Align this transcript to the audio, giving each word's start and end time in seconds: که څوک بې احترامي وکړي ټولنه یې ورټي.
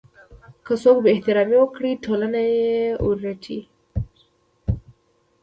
که 0.65 0.73
څوک 0.81 0.97
بې 1.03 1.09
احترامي 1.13 1.57
وکړي 1.59 1.91
ټولنه 2.05 2.39
یې 2.53 2.75
ورټي. 3.07 3.59